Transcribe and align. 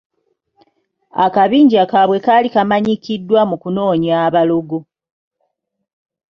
Akabinja 1.25 1.81
kaabwe 1.91 2.17
kaali 2.25 2.47
kamanyikiddwa 2.53 3.39
mu 3.49 3.55
kunoonya 3.61 4.13
abalogo. 4.27 4.77